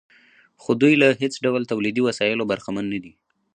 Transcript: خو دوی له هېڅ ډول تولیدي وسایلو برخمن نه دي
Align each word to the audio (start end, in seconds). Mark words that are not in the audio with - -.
خو 0.61 0.71
دوی 0.81 0.93
له 1.01 1.07
هېڅ 1.21 1.33
ډول 1.45 1.63
تولیدي 1.71 2.01
وسایلو 2.07 2.49
برخمن 2.51 2.85
نه 2.93 2.99
دي 3.03 3.13